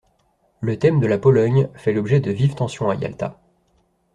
[0.61, 3.39] Le thème de la Pologne fait l’objet de vives tensions à Yalta.